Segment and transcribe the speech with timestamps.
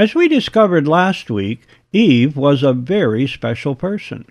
[0.00, 4.24] As we discovered last week, Eve was a very special person.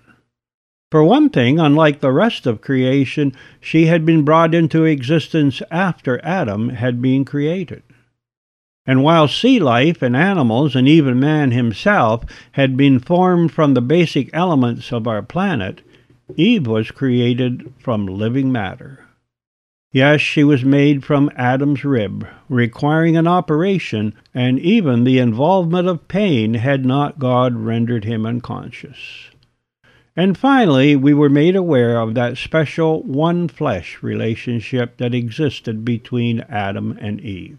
[0.90, 6.20] For one thing, unlike the rest of creation, she had been brought into existence after
[6.24, 7.84] Adam had been created.
[8.84, 13.80] And while sea life and animals and even man himself had been formed from the
[13.80, 15.82] basic elements of our planet,
[16.36, 19.06] Eve was created from living matter.
[19.92, 26.06] Yes, she was made from Adam's rib, requiring an operation, and even the involvement of
[26.06, 29.30] pain had not God rendered him unconscious.
[30.16, 36.44] And finally, we were made aware of that special one flesh relationship that existed between
[36.48, 37.58] Adam and Eve.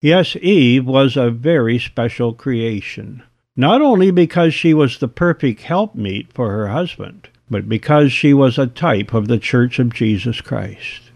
[0.00, 3.24] Yes, Eve was a very special creation,
[3.56, 8.58] not only because she was the perfect helpmeet for her husband, but because she was
[8.58, 11.07] a type of the Church of Jesus Christ.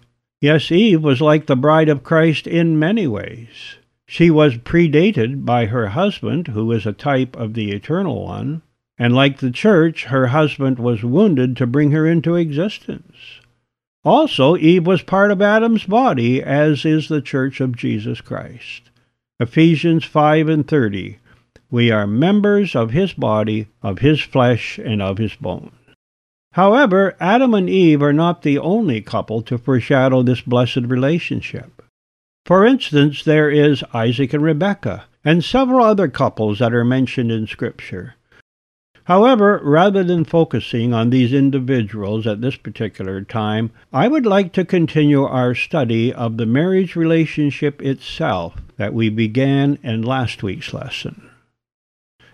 [0.43, 3.77] Yes, Eve was like the bride of Christ in many ways.
[4.09, 8.63] She was predated by her husband, who is a type of the Eternal One,
[8.99, 13.15] and like the church, her husband was wounded to bring her into existence.
[14.05, 18.91] Also, Eve was part of Adam's body, as is the church of Jesus Christ.
[19.39, 21.19] Ephesians 5 and 30.
[21.71, 25.71] We are members of his body, of his flesh, and of his bones.
[26.53, 31.83] However, Adam and Eve are not the only couple to foreshadow this blessed relationship.
[32.45, 37.47] For instance, there is Isaac and Rebekah, and several other couples that are mentioned in
[37.47, 38.15] Scripture.
[39.05, 44.65] However, rather than focusing on these individuals at this particular time, I would like to
[44.65, 51.31] continue our study of the marriage relationship itself that we began in last week's lesson.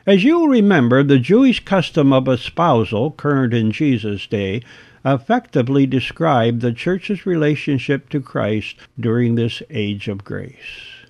[0.09, 4.63] As you will remember, the Jewish custom of espousal, current in Jesus' day,
[5.05, 11.05] effectively described the church's relationship to Christ during this age of grace.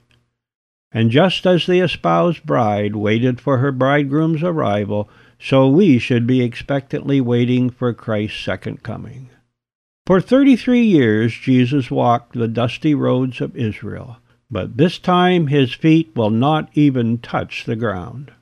[0.90, 6.42] And just as the espoused bride waited for her bridegroom's arrival, so we should be
[6.42, 9.30] expectantly waiting for Christ's second coming.
[10.08, 14.17] For thirty three years Jesus walked the dusty roads of Israel,
[14.50, 18.33] but this time his feet will not even touch the ground.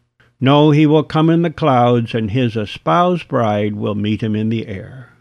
[0.41, 4.51] No, he will come in the clouds, and his espoused bride will meet him in
[4.51, 5.13] the air.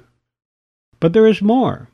[1.00, 1.90] But there is more.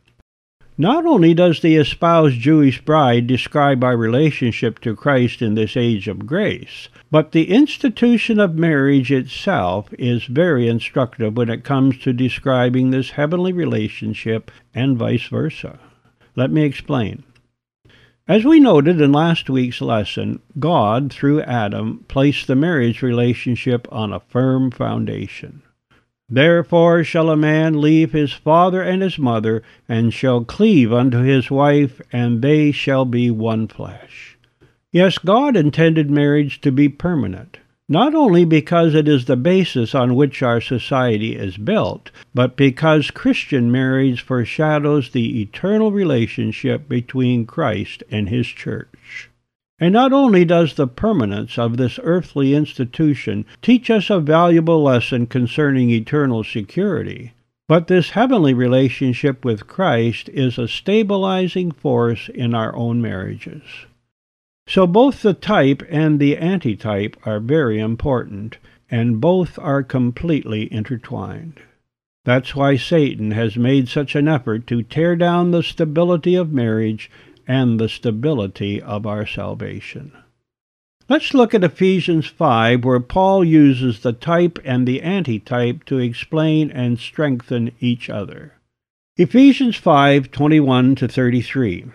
[0.77, 6.07] Not only does the espoused Jewish bride describe our relationship to Christ in this age
[6.07, 12.13] of grace, but the institution of marriage itself is very instructive when it comes to
[12.13, 15.77] describing this heavenly relationship and vice versa.
[16.35, 17.23] Let me explain.
[18.27, 24.13] As we noted in last week's lesson, God, through Adam, placed the marriage relationship on
[24.13, 25.63] a firm foundation.
[26.29, 31.49] Therefore shall a man leave his father and his mother, and shall cleave unto his
[31.49, 34.37] wife, and they shall be one flesh.
[34.91, 37.57] Yes, God intended marriage to be permanent
[37.91, 43.11] not only because it is the basis on which our society is built, but because
[43.11, 49.29] Christian marriage foreshadows the eternal relationship between Christ and His church.
[49.77, 55.27] And not only does the permanence of this earthly institution teach us a valuable lesson
[55.27, 57.33] concerning eternal security,
[57.67, 63.63] but this heavenly relationship with Christ is a stabilizing force in our own marriages.
[64.67, 68.57] So both the type and the antitype are very important,
[68.89, 71.59] and both are completely intertwined.
[72.23, 77.09] That's why Satan has made such an effort to tear down the stability of marriage
[77.47, 80.11] and the stability of our salvation.
[81.09, 86.71] Let's look at Ephesians 5, where Paul uses the type and the antitype to explain
[86.71, 88.53] and strengthen each other.
[89.17, 91.85] Ephesians 5 21 to 33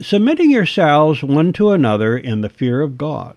[0.00, 3.36] submitting yourselves one to another in the fear of God.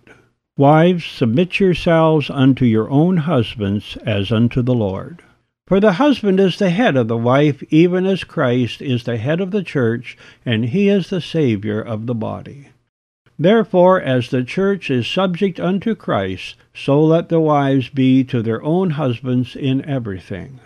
[0.58, 5.22] Wives, submit yourselves unto your own husbands as unto the Lord.
[5.66, 9.40] For the husband is the head of the wife, even as Christ is the head
[9.40, 12.68] of the church, and he is the Saviour of the body.
[13.40, 18.62] Therefore, as the church is subject unto Christ, so let the wives be to their
[18.62, 20.60] own husbands in everything.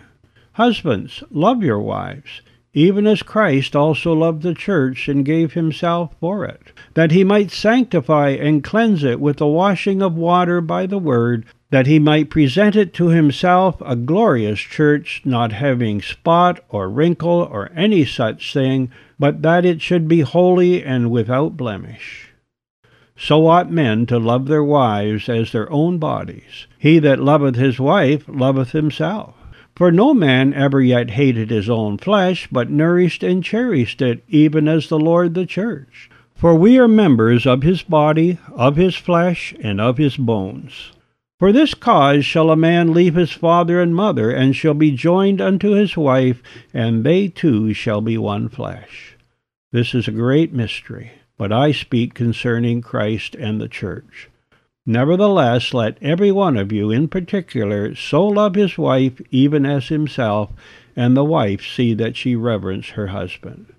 [0.54, 2.42] Husbands, love your wives
[2.76, 7.50] even as Christ also loved the church and gave himself for it, that he might
[7.50, 12.28] sanctify and cleanse it with the washing of water by the word, that he might
[12.28, 18.52] present it to himself a glorious church, not having spot or wrinkle or any such
[18.52, 22.28] thing, but that it should be holy and without blemish.
[23.16, 26.66] So ought men to love their wives as their own bodies.
[26.78, 29.34] He that loveth his wife loveth himself.
[29.76, 34.68] For no man ever yet hated his own flesh, but nourished and cherished it, even
[34.68, 36.08] as the Lord the church.
[36.34, 40.92] For we are members of his body, of his flesh, and of his bones.
[41.38, 45.42] For this cause shall a man leave his father and mother, and shall be joined
[45.42, 49.18] unto his wife, and they two shall be one flesh.
[49.72, 54.30] This is a great mystery, but I speak concerning Christ and the church.
[54.86, 60.50] Nevertheless, let every one of you in particular so love his wife even as himself,
[60.94, 63.72] and the wife see that she reverence her husband.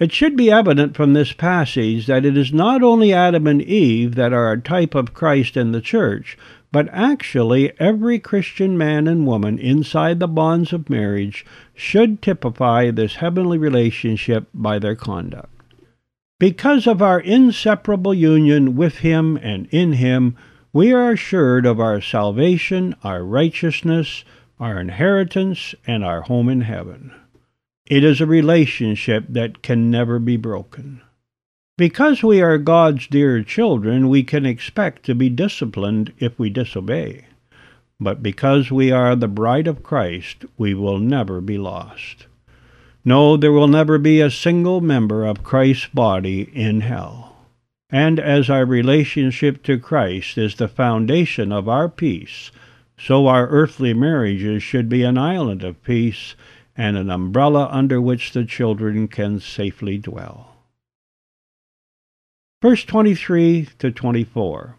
[0.00, 4.16] It should be evident from this passage that it is not only Adam and Eve
[4.16, 6.36] that are a type of Christ and the church,
[6.72, 13.16] but actually every Christian man and woman inside the bonds of marriage should typify this
[13.16, 15.51] heavenly relationship by their conduct.
[16.42, 20.36] Because of our inseparable union with Him and in Him,
[20.72, 24.24] we are assured of our salvation, our righteousness,
[24.58, 27.14] our inheritance, and our home in heaven.
[27.86, 31.00] It is a relationship that can never be broken.
[31.78, 37.26] Because we are God's dear children, we can expect to be disciplined if we disobey.
[38.00, 42.26] But because we are the bride of Christ, we will never be lost.
[43.04, 47.36] No, there will never be a single member of Christ's body in hell.
[47.90, 52.50] And as our relationship to Christ is the foundation of our peace,
[52.96, 56.36] so our earthly marriages should be an island of peace
[56.76, 60.54] and an umbrella under which the children can safely dwell.
[62.62, 64.76] Verse 23 to 24.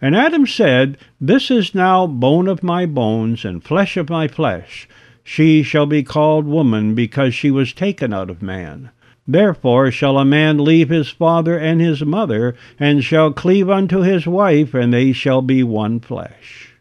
[0.00, 4.88] And Adam said, This is now bone of my bones and flesh of my flesh.
[5.30, 8.88] She shall be called woman, because she was taken out of man.
[9.26, 14.26] Therefore shall a man leave his father and his mother, and shall cleave unto his
[14.26, 16.72] wife, and they shall be one flesh.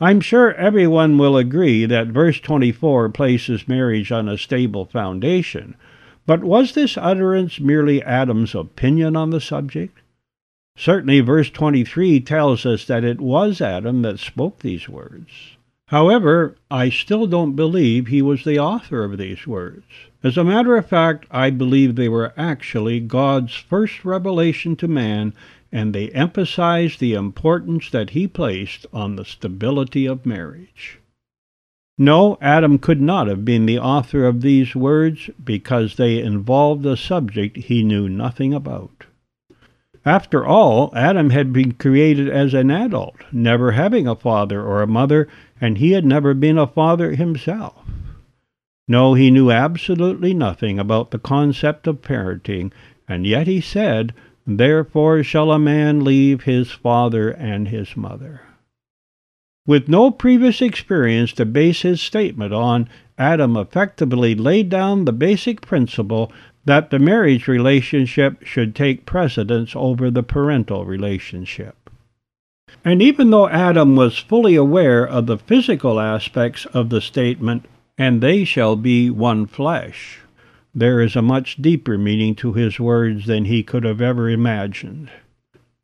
[0.00, 5.76] I'm sure everyone will agree that verse 24 places marriage on a stable foundation,
[6.24, 9.98] but was this utterance merely Adam's opinion on the subject?
[10.78, 15.53] Certainly, verse 23 tells us that it was Adam that spoke these words.
[15.88, 19.84] However, I still don't believe he was the author of these words.
[20.22, 25.34] As a matter of fact, I believe they were actually God's first revelation to man
[25.70, 31.00] and they emphasize the importance that he placed on the stability of marriage.
[31.98, 36.96] No, Adam could not have been the author of these words because they involved a
[36.96, 39.04] subject he knew nothing about.
[40.06, 44.86] After all, Adam had been created as an adult, never having a father or a
[44.86, 45.28] mother,
[45.60, 47.74] and he had never been a father himself.
[48.86, 52.70] No, he knew absolutely nothing about the concept of parenting,
[53.08, 54.12] and yet he said,
[54.46, 58.42] Therefore shall a man leave his father and his mother.
[59.66, 65.62] With no previous experience to base his statement on, Adam effectively laid down the basic
[65.62, 66.30] principle
[66.64, 71.90] that the marriage relationship should take precedence over the parental relationship.
[72.84, 77.66] And even though Adam was fully aware of the physical aspects of the statement,
[77.96, 80.20] and they shall be one flesh,
[80.74, 85.10] there is a much deeper meaning to his words than he could have ever imagined.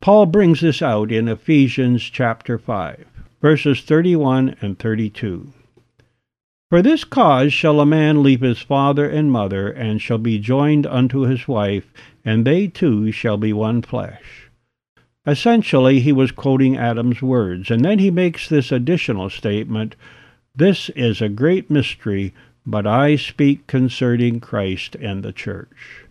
[0.01, 3.05] Paul brings this out in Ephesians chapter 5,
[3.41, 5.53] verses 31 and 32.
[6.71, 10.87] For this cause shall a man leave his father and mother, and shall be joined
[10.87, 11.91] unto his wife,
[12.23, 14.49] and they two shall be one flesh.
[15.27, 19.97] Essentially, he was quoting Adam's words, and then he makes this additional statement
[20.55, 22.33] This is a great mystery,
[22.65, 26.05] but I speak concerning Christ and the church.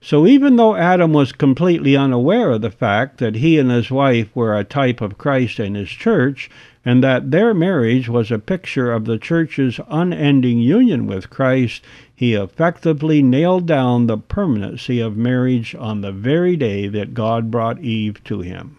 [0.00, 4.28] So even though Adam was completely unaware of the fact that he and his wife
[4.32, 6.48] were a type of Christ and his church,
[6.84, 11.84] and that their marriage was a picture of the church's unending union with Christ,
[12.14, 17.80] he effectively nailed down the permanency of marriage on the very day that God brought
[17.80, 18.78] Eve to him.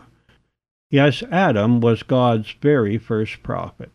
[0.90, 3.92] Yes, Adam was God's very first prophet.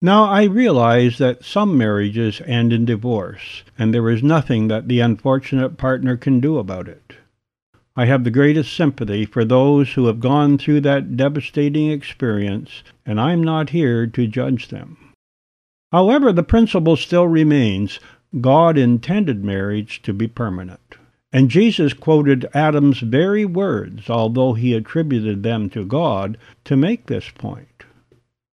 [0.00, 5.00] Now, I realize that some marriages end in divorce, and there is nothing that the
[5.00, 7.14] unfortunate partner can do about it.
[7.96, 13.20] I have the greatest sympathy for those who have gone through that devastating experience, and
[13.20, 15.12] I'm not here to judge them.
[15.92, 18.00] However, the principle still remains
[18.40, 20.96] God intended marriage to be permanent.
[21.32, 27.30] And Jesus quoted Adam's very words, although he attributed them to God, to make this
[27.30, 27.84] point.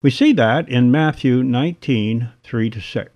[0.00, 3.10] We see that in Matthew 19, 3 to 6.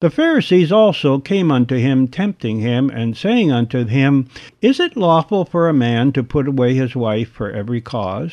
[0.00, 4.28] The Pharisees also came unto him, tempting him, and saying unto him,
[4.62, 8.32] Is it lawful for a man to put away his wife for every cause?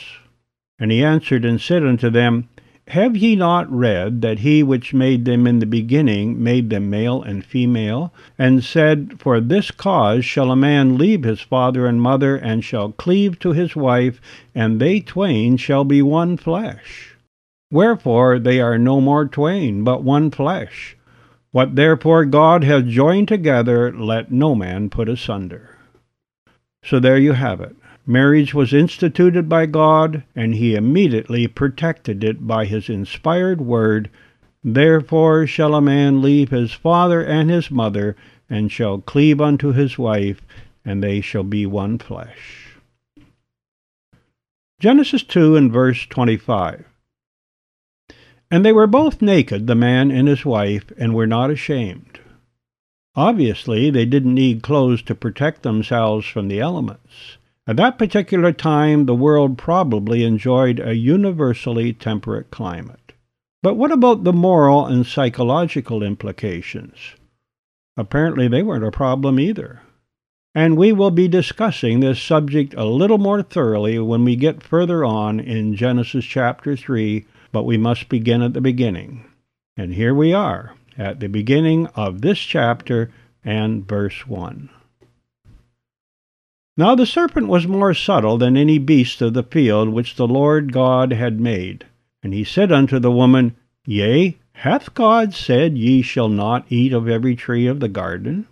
[0.78, 2.50] And he answered and said unto them,
[2.90, 7.24] Have ye not read that he which made them in the beginning made them male
[7.24, 12.36] and female, and said, For this cause shall a man leave his father and mother,
[12.36, 14.22] and shall cleave to his wife,
[14.54, 17.16] and they twain shall be one flesh?
[17.72, 20.95] Wherefore they are no more twain, but one flesh.
[21.56, 25.78] What therefore God hath joined together, let no man put asunder.
[26.84, 27.78] So there you have it.
[28.06, 34.10] Marriage was instituted by God, and he immediately protected it by his inspired word,
[34.66, 38.18] Therefore shall a man leave his father and his mother,
[38.50, 40.42] and shall cleave unto his wife,
[40.84, 42.76] and they shall be one flesh.
[44.82, 46.84] Genesis 2 and verse 25.
[48.52, 52.20] And they were both naked, the man and his wife, and were not ashamed.
[53.16, 57.38] Obviously, they didn't need clothes to protect themselves from the elements.
[57.68, 63.14] At that particular time, the world probably enjoyed a universally temperate climate.
[63.64, 67.16] But what about the moral and psychological implications?
[67.98, 69.82] Apparently, they weren't a problem either.
[70.54, 75.04] And we will be discussing this subject a little more thoroughly when we get further
[75.04, 77.26] on in Genesis chapter 3,
[77.56, 79.24] but we must begin at the beginning.
[79.78, 83.14] And here we are, at the beginning of this chapter
[83.46, 84.70] and verse 1.
[86.76, 90.74] Now the serpent was more subtle than any beast of the field which the Lord
[90.74, 91.86] God had made.
[92.22, 97.08] And he said unto the woman, Yea, hath God said, Ye shall not eat of
[97.08, 98.48] every tree of the garden?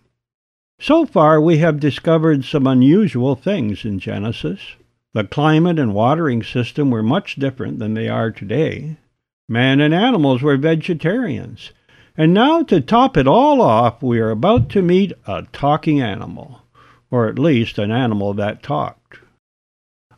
[0.80, 4.78] So far we have discovered some unusual things in Genesis.
[5.14, 8.98] The climate and watering system were much different than they are today.
[9.48, 11.72] Man and animals were vegetarians.
[12.18, 16.64] And now, to top it all off, we are about to meet a talking animal
[17.14, 19.20] or at least an animal that talked.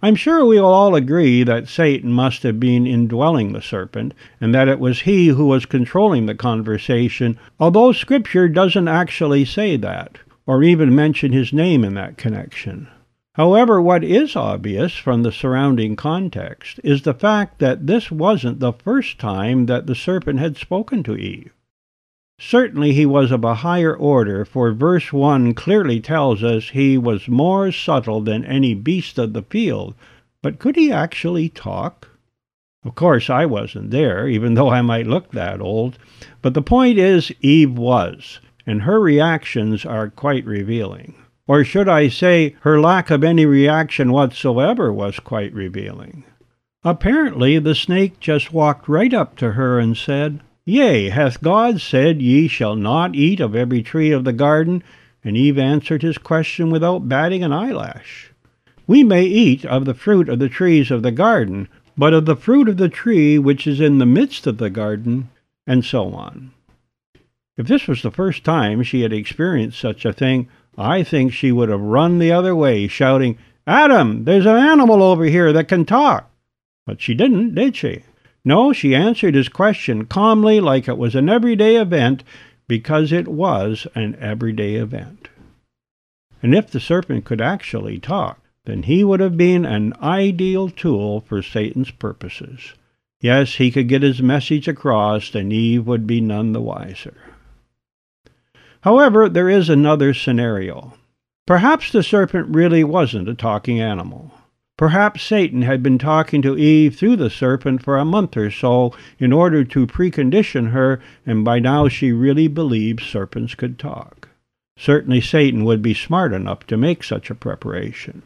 [0.02, 4.56] I'm sure we will all agree that Satan must have been indwelling the serpent, and
[4.56, 10.20] that it was he who was controlling the conversation, although Scripture doesn't actually say that,
[10.48, 12.88] or even mention his name in that connection.
[13.36, 18.72] However, what is obvious from the surrounding context is the fact that this wasn't the
[18.72, 21.52] first time that the serpent had spoken to Eve.
[22.40, 27.28] Certainly he was of a higher order, for verse 1 clearly tells us he was
[27.28, 29.96] more subtle than any beast of the field.
[30.42, 32.08] But could he actually talk?
[32.86, 35.98] Of course, I wasn't there, even though I might look that old.
[36.42, 41.16] But the point is, Eve was, and her reactions are quite revealing.
[41.48, 46.24] Or should I say, her lack of any reaction whatsoever was quite revealing.
[46.84, 52.22] Apparently, the snake just walked right up to her and said, Yea, hath God said,
[52.22, 54.84] Ye shall not eat of every tree of the garden?
[55.24, 58.32] And Eve answered his question without batting an eyelash.
[58.88, 62.36] We may eat of the fruit of the trees of the garden, but of the
[62.36, 65.30] fruit of the tree which is in the midst of the garden,
[65.66, 66.52] and so on.
[67.58, 71.52] If this was the first time she had experienced such a thing, I think she
[71.52, 75.86] would have run the other way, shouting, Adam, there's an animal over here that can
[75.86, 76.30] talk.
[76.86, 78.04] But she didn't, did she?
[78.44, 82.24] No, she answered his question calmly, like it was an everyday event,
[82.68, 85.30] because it was an everyday event.
[86.44, 91.22] And if the serpent could actually talk, then he would have been an ideal tool
[91.22, 92.74] for Satan's purposes.
[93.20, 97.16] Yes, he could get his message across, and Eve would be none the wiser.
[98.86, 100.94] However, there is another scenario.
[101.48, 104.32] Perhaps the serpent really wasn't a talking animal.
[104.78, 108.94] Perhaps Satan had been talking to Eve through the serpent for a month or so
[109.18, 114.30] in order to precondition her, and by now she really believed serpents could talk.
[114.78, 118.22] Certainly Satan would be smart enough to make such a preparation.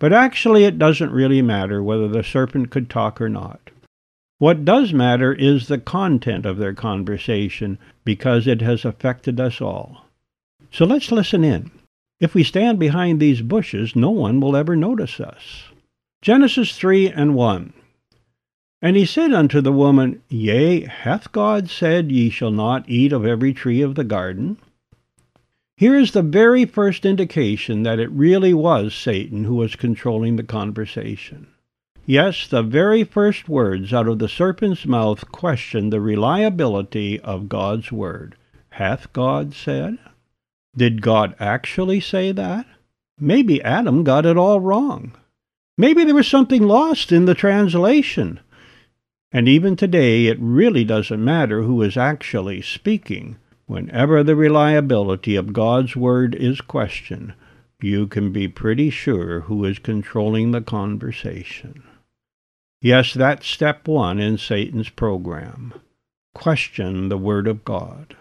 [0.00, 3.70] But actually, it doesn't really matter whether the serpent could talk or not.
[4.40, 10.06] What does matter is the content of their conversation, because it has affected us all.
[10.72, 11.70] So let's listen in.
[12.20, 15.64] If we stand behind these bushes, no one will ever notice us.
[16.22, 17.74] Genesis 3 and 1.
[18.80, 23.26] And he said unto the woman, Yea, hath God said, Ye shall not eat of
[23.26, 24.56] every tree of the garden?
[25.76, 30.44] Here is the very first indication that it really was Satan who was controlling the
[30.44, 31.48] conversation.
[32.06, 37.92] Yes, the very first words out of the serpent's mouth questioned the reliability of God's
[37.92, 38.36] word.
[38.70, 39.98] Hath God said?
[40.76, 42.66] Did God actually say that?
[43.18, 45.12] Maybe Adam got it all wrong.
[45.76, 48.40] Maybe there was something lost in the translation.
[49.32, 53.36] And even today, it really doesn't matter who is actually speaking.
[53.66, 57.34] Whenever the reliability of God's Word is questioned,
[57.80, 61.84] you can be pretty sure who is controlling the conversation.
[62.82, 65.74] Yes, that's step one in Satan's program.
[66.34, 68.16] Question the Word of God.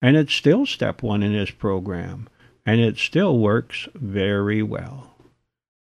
[0.00, 2.28] And it's still step one in his program,
[2.64, 5.16] and it still works very well.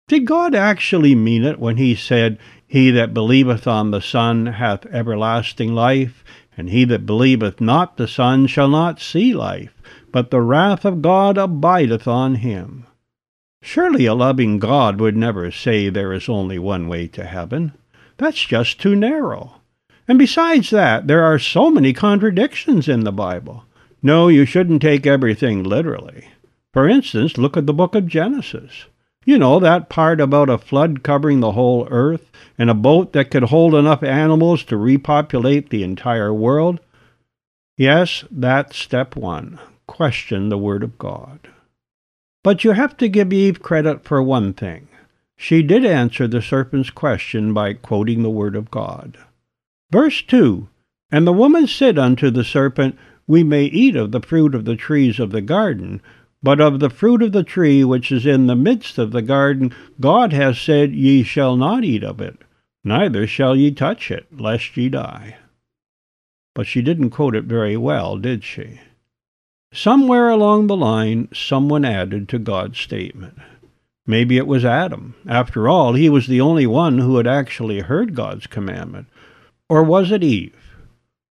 [0.09, 4.87] Did God actually mean it when he said, He that believeth on the Son hath
[4.87, 6.25] everlasting life,
[6.57, 9.75] and he that believeth not the Son shall not see life,
[10.11, 12.87] but the wrath of God abideth on him?
[13.63, 17.73] Surely a loving God would never say there is only one way to heaven.
[18.21, 19.55] That's just too narrow.
[20.07, 23.65] And besides that, there are so many contradictions in the Bible.
[24.03, 26.29] No, you shouldn't take everything literally.
[26.75, 28.85] For instance, look at the book of Genesis.
[29.25, 33.31] You know, that part about a flood covering the whole earth and a boat that
[33.31, 36.79] could hold enough animals to repopulate the entire world?
[37.79, 39.59] Yes, that's step one.
[39.87, 41.49] Question the Word of God.
[42.45, 44.89] But you have to give Eve credit for one thing.
[45.43, 49.17] She did answer the serpent's question by quoting the word of God.
[49.91, 50.69] Verse 2
[51.11, 52.95] And the woman said unto the serpent,
[53.27, 56.03] We may eat of the fruit of the trees of the garden,
[56.43, 59.73] but of the fruit of the tree which is in the midst of the garden,
[59.99, 62.37] God has said, Ye shall not eat of it,
[62.85, 65.39] neither shall ye touch it, lest ye die.
[66.55, 68.79] But she didn't quote it very well, did she?
[69.73, 73.39] Somewhere along the line, someone added to God's statement.
[74.07, 75.15] Maybe it was Adam.
[75.29, 79.07] After all, he was the only one who had actually heard God's commandment.
[79.69, 80.57] Or was it Eve?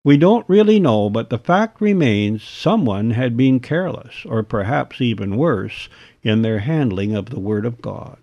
[0.03, 5.35] We don't really know, but the fact remains someone had been careless, or perhaps even
[5.35, 5.89] worse,
[6.23, 8.17] in their handling of the Word of God.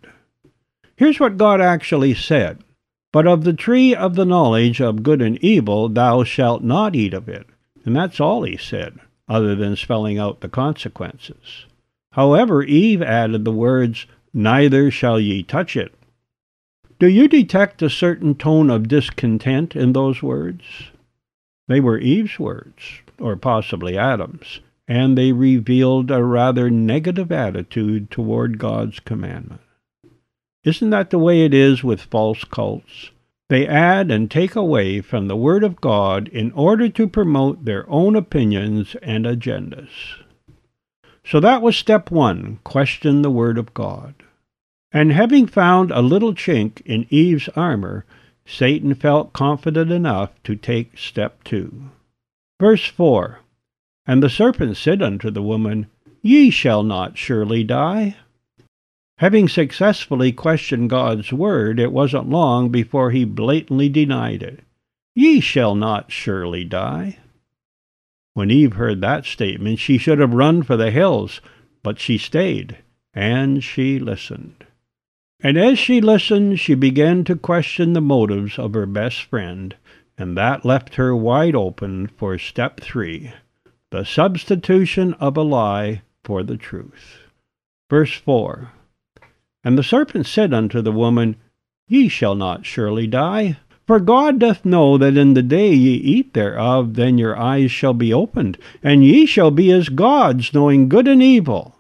[0.96, 2.64] Here's what God actually said
[3.12, 7.12] But of the tree of the knowledge of good and evil thou shalt not eat
[7.12, 7.46] of it.
[7.84, 8.98] And that's all he said,
[9.28, 11.66] other than spelling out the consequences.
[12.12, 15.94] However, Eve added the words, neither shall ye touch it.
[16.98, 20.90] Do you detect a certain tone of discontent in those words?
[21.68, 28.58] They were Eve's words, or possibly Adam's, and they revealed a rather negative attitude toward
[28.58, 29.62] God's commandment.
[30.64, 33.10] Isn't that the way it is with false cults?
[33.48, 37.88] They add and take away from the Word of God in order to promote their
[37.88, 39.88] own opinions and agendas.
[41.24, 44.14] So that was step one question the Word of God.
[44.96, 48.06] And having found a little chink in Eve's armor,
[48.46, 51.90] Satan felt confident enough to take step two.
[52.58, 53.40] Verse 4
[54.06, 55.88] And the serpent said unto the woman,
[56.22, 58.16] Ye shall not surely die.
[59.18, 64.60] Having successfully questioned God's word, it wasn't long before he blatantly denied it.
[65.14, 67.18] Ye shall not surely die.
[68.32, 71.42] When Eve heard that statement, she should have run for the hills,
[71.82, 72.78] but she stayed,
[73.12, 74.65] and she listened.
[75.46, 79.76] And as she listened, she began to question the motives of her best friend,
[80.18, 83.30] and that left her wide open for step three
[83.92, 87.28] the substitution of a lie for the truth.
[87.88, 88.72] Verse 4
[89.62, 91.36] And the serpent said unto the woman,
[91.86, 93.58] Ye shall not surely die.
[93.86, 97.94] For God doth know that in the day ye eat thereof, then your eyes shall
[97.94, 101.75] be opened, and ye shall be as gods, knowing good and evil.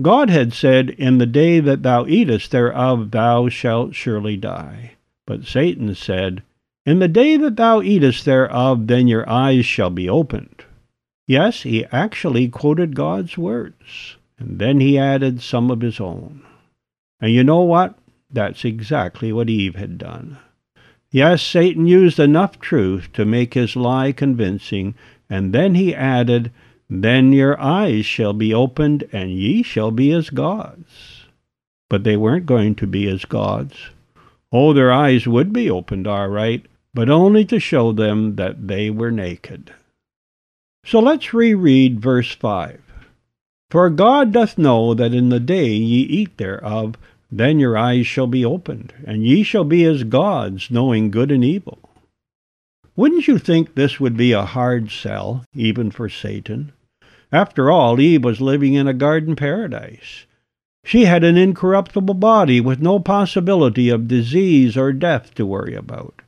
[0.00, 4.92] God had said, In the day that thou eatest thereof, thou shalt surely die.
[5.26, 6.42] But Satan said,
[6.86, 10.64] In the day that thou eatest thereof, then your eyes shall be opened.
[11.26, 16.42] Yes, he actually quoted God's words, and then he added some of his own.
[17.20, 17.98] And you know what?
[18.32, 20.38] That's exactly what Eve had done.
[21.12, 24.94] Yes, Satan used enough truth to make his lie convincing,
[25.28, 26.50] and then he added,
[26.90, 31.26] then your eyes shall be opened, and ye shall be as gods.
[31.88, 33.90] But they weren't going to be as gods.
[34.52, 38.90] Oh, their eyes would be opened, all right, but only to show them that they
[38.90, 39.72] were naked.
[40.84, 42.80] So let's reread verse 5.
[43.70, 46.96] For God doth know that in the day ye eat thereof,
[47.30, 51.44] then your eyes shall be opened, and ye shall be as gods, knowing good and
[51.44, 51.78] evil.
[52.96, 56.72] Wouldn't you think this would be a hard sell, even for Satan?
[57.32, 60.26] After all, Eve was living in a garden paradise.
[60.84, 66.22] She had an incorruptible body with no possibility of disease or death to worry about.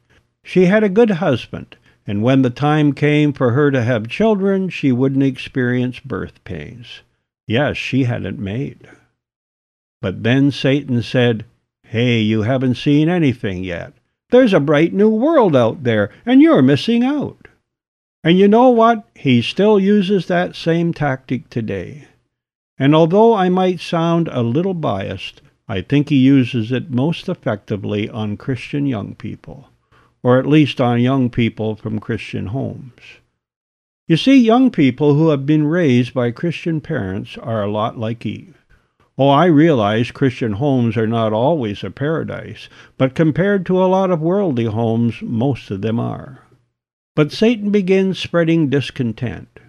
[0.44, 4.68] She had a good husband, and when the time came for her to have children,
[4.68, 7.02] she wouldn't experience birth pains.
[7.46, 8.88] Yes, she had it made.
[10.00, 11.44] But then Satan said,
[11.84, 13.92] Hey, you haven't seen anything yet.
[14.30, 17.41] There's a bright new world out there, and you're missing out.
[18.24, 19.08] And you know what?
[19.16, 22.06] He still uses that same tactic today.
[22.78, 28.08] And although I might sound a little biased, I think he uses it most effectively
[28.08, 29.68] on Christian young people,
[30.22, 33.00] or at least on young people from Christian homes.
[34.06, 38.26] You see, young people who have been raised by Christian parents are a lot like
[38.26, 38.64] Eve.
[39.16, 44.11] Oh, I realize Christian homes are not always a paradise, but compared to a lot
[44.11, 46.41] of worldly homes, most of them are.
[47.14, 49.61] But Satan begins spreading discontent.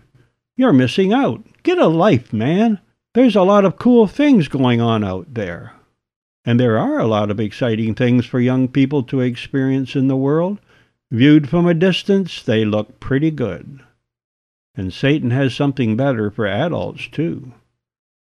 [0.55, 1.43] You're missing out.
[1.63, 2.79] Get a life, man.
[3.13, 5.73] There's a lot of cool things going on out there.
[6.45, 10.15] And there are a lot of exciting things for young people to experience in the
[10.15, 10.59] world.
[11.11, 13.81] Viewed from a distance, they look pretty good.
[14.75, 17.53] And Satan has something better for adults, too.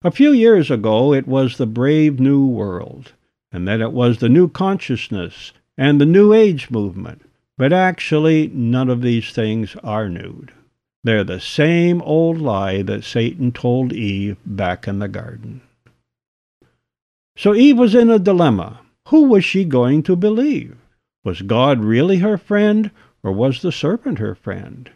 [0.02, 3.12] A few years ago it was the brave new world,
[3.52, 7.22] and then it was the new consciousness and the new age movement.
[7.60, 10.46] But actually, none of these things are new.
[11.04, 15.60] They're the same old lie that Satan told Eve back in the garden.
[17.36, 18.80] So Eve was in a dilemma.
[19.08, 20.78] Who was she going to believe?
[21.22, 22.92] Was God really her friend,
[23.22, 24.90] or was the serpent her friend?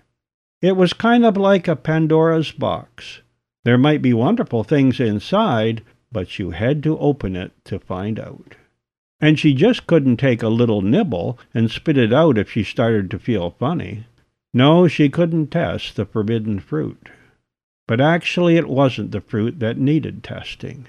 [0.62, 3.20] It was kind of like a Pandora's box.
[3.64, 8.54] There might be wonderful things inside, but you had to open it to find out.
[9.24, 13.10] And she just couldn't take a little nibble and spit it out if she started
[13.10, 14.04] to feel funny.
[14.52, 17.08] No, she couldn't test the forbidden fruit.
[17.88, 20.88] But actually it wasn't the fruit that needed testing.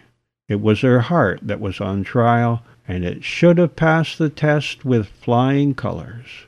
[0.50, 4.84] It was her heart that was on trial, and it should have passed the test
[4.84, 6.46] with flying colors.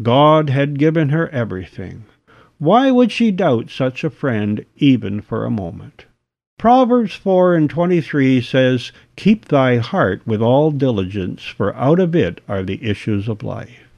[0.00, 2.04] God had given her everything.
[2.58, 6.04] Why would she doubt such a friend even for a moment?
[6.60, 12.42] Proverbs 4 and 23 says, Keep thy heart with all diligence, for out of it
[12.46, 13.88] are the issues of life.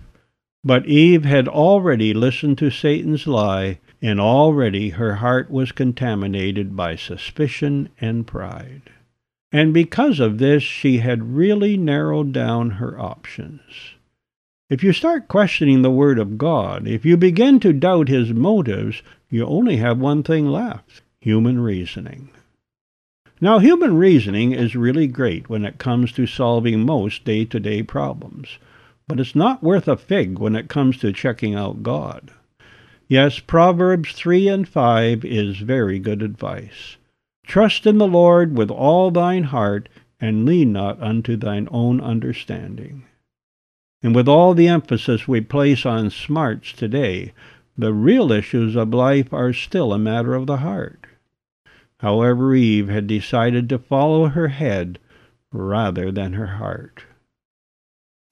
[0.62, 6.94] But Eve had already listened to Satan's lie, and already her heart was contaminated by
[6.94, 8.82] suspicion and pride.
[9.50, 13.96] And because of this, she had really narrowed down her options.
[14.70, 19.02] If you start questioning the Word of God, if you begin to doubt His motives,
[19.28, 22.30] you only have one thing left human reasoning.
[23.42, 27.82] Now, human reasoning is really great when it comes to solving most day to day
[27.82, 28.56] problems,
[29.08, 32.30] but it's not worth a fig when it comes to checking out God.
[33.08, 36.98] Yes, Proverbs 3 and 5 is very good advice.
[37.44, 39.88] Trust in the Lord with all thine heart,
[40.20, 43.06] and lean not unto thine own understanding.
[44.04, 47.32] And with all the emphasis we place on smarts today,
[47.76, 51.08] the real issues of life are still a matter of the heart.
[52.02, 54.98] However, Eve had decided to follow her head
[55.52, 57.04] rather than her heart.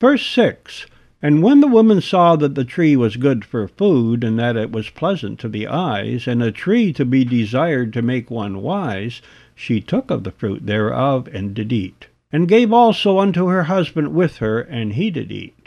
[0.01, 0.87] Verse 6
[1.21, 4.73] And when the woman saw that the tree was good for food, and that it
[4.73, 9.21] was pleasant to the eyes, and a tree to be desired to make one wise,
[9.55, 14.13] she took of the fruit thereof, and did eat, and gave also unto her husband
[14.13, 15.60] with her, and he did eat.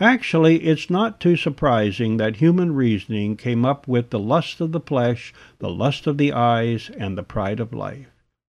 [0.00, 4.80] Actually, it's not too surprising that human reasoning came up with the lust of the
[4.80, 8.06] flesh, the lust of the eyes, and the pride of life.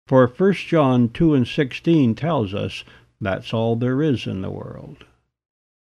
[0.08, 2.84] For 1 John 2 and 16 tells us
[3.22, 5.06] that's all there is in the world.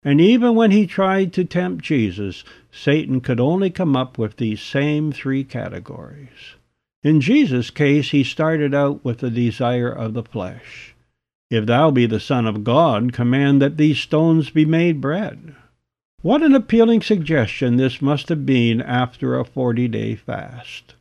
[0.03, 4.61] And even when he tried to tempt Jesus, Satan could only come up with these
[4.61, 6.55] same three categories.
[7.01, 10.94] In Jesus' case, he started out with the desire of the flesh.
[11.51, 15.55] If thou be the Son of God, command that these stones be made bread.
[16.21, 20.95] What an appealing suggestion this must have been after a forty day fast.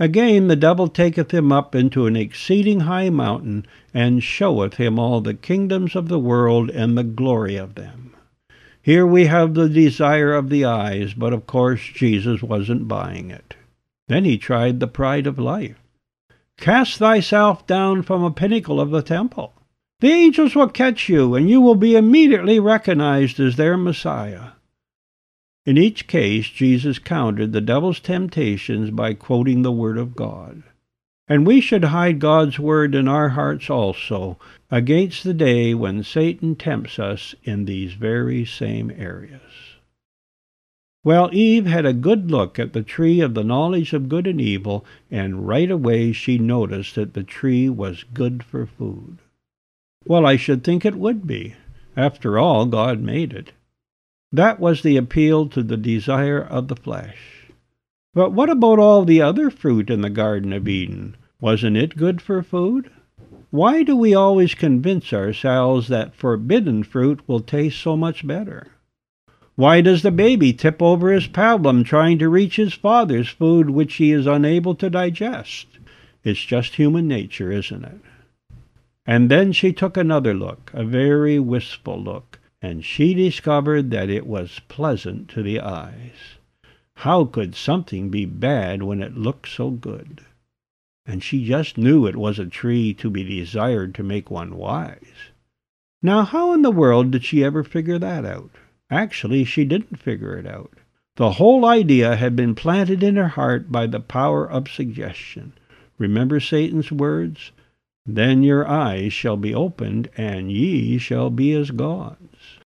[0.00, 5.20] Again the devil taketh him up into an exceeding high mountain, and showeth him all
[5.20, 8.16] the kingdoms of the world and the glory of them.
[8.82, 13.54] Here we have the desire of the eyes, but of course Jesus wasn't buying it.
[14.08, 15.76] Then he tried the pride of life.
[16.56, 19.52] Cast thyself down from a pinnacle of the temple.
[20.00, 24.50] The angels will catch you, and you will be immediately recognized as their Messiah.
[25.66, 30.62] In each case, Jesus countered the devil's temptations by quoting the Word of God.
[31.26, 34.38] And we should hide God's Word in our hearts also
[34.70, 39.42] against the day when Satan tempts us in these very same areas.
[41.02, 44.40] Well, Eve had a good look at the tree of the knowledge of good and
[44.40, 49.18] evil, and right away she noticed that the tree was good for food.
[50.08, 51.54] Well, I should think it would be.
[51.94, 53.52] After all, God made it.
[54.32, 57.50] That was the appeal to the desire of the flesh.
[58.14, 61.14] But what about all the other fruit in the Garden of Eden?
[61.42, 62.90] Wasn't it good for food?
[63.50, 68.68] Why do we always convince ourselves that forbidden fruit will taste so much better?
[69.56, 73.96] Why does the baby tip over his pablum trying to reach his father's food which
[73.96, 75.66] he is unable to digest?
[76.24, 78.00] It's just human nature, isn't it?
[79.08, 84.26] And then she took another look, a very wistful look, and she discovered that it
[84.26, 86.36] was pleasant to the eyes.
[86.96, 90.20] How could something be bad when it looked so good?
[91.06, 95.32] And she just knew it was a tree to be desired to make one wise.
[96.02, 98.50] Now, how in the world did she ever figure that out?
[98.90, 100.74] Actually, she didn't figure it out.
[101.16, 105.54] The whole idea had been planted in her heart by the power of suggestion.
[105.96, 107.52] Remember Satan's words?
[108.10, 112.58] Then your eyes shall be opened, and ye shall be as gods.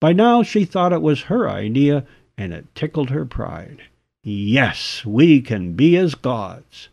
[0.00, 2.06] By now she thought it was her idea,
[2.38, 3.82] and it tickled her pride.
[4.22, 6.88] Yes, we can be as gods.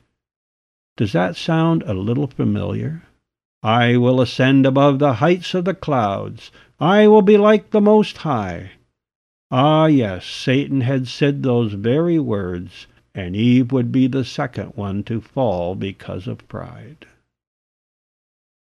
[0.98, 3.04] Does that sound a little familiar?
[3.62, 6.50] I will ascend above the heights of the clouds.
[6.80, 8.72] I will be like the Most High.
[9.52, 15.04] Ah, yes, Satan had said those very words, and Eve would be the second one
[15.04, 17.06] to fall because of pride.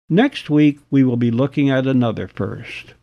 [0.09, 2.93] Next week we will be looking at another first.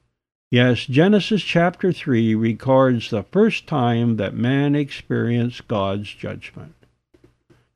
[0.53, 6.75] Yes, Genesis chapter 3 records the first time that man experienced God's judgment.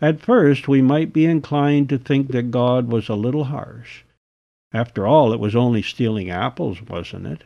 [0.00, 4.04] At first we might be inclined to think that God was a little harsh.
[4.72, 7.42] After all, it was only stealing apples, wasn't it?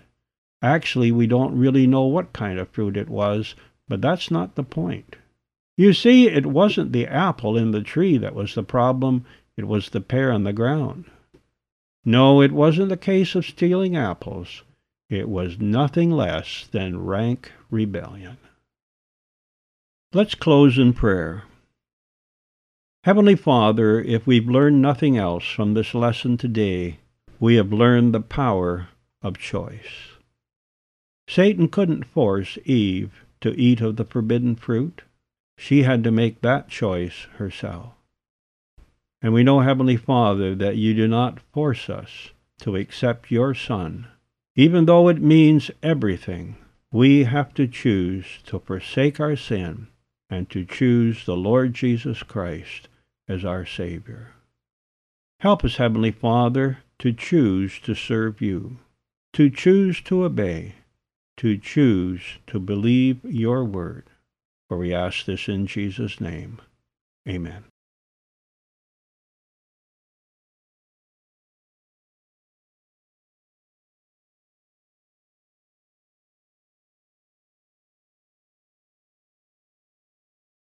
[0.60, 3.54] Actually, we don't really know what kind of fruit it was,
[3.88, 5.16] but that's not the point.
[5.78, 9.24] You see, it wasn't the apple in the tree that was the problem,
[9.56, 11.06] it was the pear on the ground.
[12.04, 14.62] No, it wasn't the case of stealing apples.
[15.08, 18.38] It was nothing less than rank rebellion.
[20.12, 21.44] Let's close in prayer.
[23.04, 26.98] Heavenly Father, if we've learned nothing else from this lesson today,
[27.38, 28.88] we have learned the power
[29.22, 30.18] of choice.
[31.28, 35.02] Satan couldn't force Eve to eat of the forbidden fruit.
[35.56, 37.94] She had to make that choice herself.
[39.22, 42.30] And we know, Heavenly Father, that you do not force us
[42.61, 44.09] to accept your Son.
[44.56, 46.56] Even though it means everything,
[46.92, 49.88] we have to choose to forsake our sin
[50.28, 52.88] and to choose the Lord Jesus Christ
[53.28, 54.33] as our Savior.
[55.40, 58.78] Help us, Heavenly Father, to choose to serve you,
[59.33, 60.74] to choose to obey,
[61.38, 64.04] to choose to believe your word.
[64.68, 66.61] For we ask this in Jesus' name.
[67.28, 67.64] Amen.